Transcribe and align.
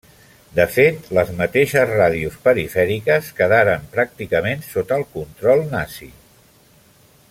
De 0.59 0.63
fet, 0.75 1.09
les 1.17 1.29
mateixes 1.41 1.91
ràdios 1.91 2.39
perifèriques 2.47 3.31
quedaren 3.41 3.87
pràcticament 3.97 4.67
sota 4.73 5.01
el 5.01 5.09
control 5.19 5.67
nazi. 5.77 6.13